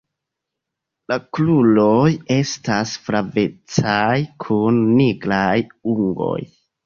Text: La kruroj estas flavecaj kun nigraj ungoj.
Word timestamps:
La 1.11 1.17
kruroj 1.37 2.07
estas 2.37 2.93
flavecaj 3.09 4.17
kun 4.45 4.83
nigraj 5.01 5.55
ungoj. 5.95 6.39